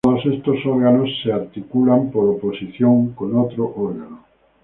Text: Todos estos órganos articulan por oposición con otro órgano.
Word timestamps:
Todos 0.03 0.25
estos 0.25 0.65
órganos 0.65 1.11
articulan 1.31 2.09
por 2.09 2.27
oposición 2.27 3.13
con 3.13 3.37
otro 3.37 3.71
órgano. 3.77 4.25